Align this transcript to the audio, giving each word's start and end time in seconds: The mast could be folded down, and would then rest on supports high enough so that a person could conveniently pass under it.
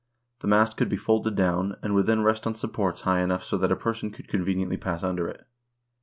The 0.39 0.47
mast 0.47 0.77
could 0.77 0.89
be 0.89 0.97
folded 0.97 1.35
down, 1.35 1.75
and 1.83 1.93
would 1.93 2.07
then 2.07 2.23
rest 2.23 2.47
on 2.47 2.55
supports 2.55 3.01
high 3.01 3.21
enough 3.21 3.43
so 3.43 3.55
that 3.59 3.71
a 3.71 3.75
person 3.75 4.09
could 4.09 4.27
conveniently 4.27 4.77
pass 4.77 5.03
under 5.03 5.27
it. 5.27 5.45